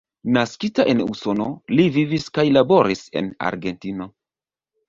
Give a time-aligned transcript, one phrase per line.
[0.35, 1.49] Naskita en Usono,
[1.79, 4.13] li vivis kaj laboris en Argentino.